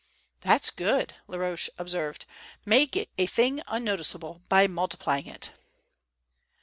"That's 0.39 0.71
good," 0.71 1.13
Laroche 1.27 1.69
observed. 1.77 2.25
"Make 2.65 2.97
a 3.19 3.27
thing 3.27 3.61
unnoticeable 3.67 4.41
by 4.49 4.65
multiplying 4.65 5.27
it!" 5.27 5.51